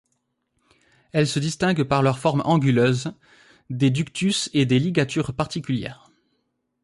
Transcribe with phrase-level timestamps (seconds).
[1.11, 3.13] Elles se distinguent par leurs formes anguleuses,
[3.69, 5.93] des ductus et des ligatures particuliers.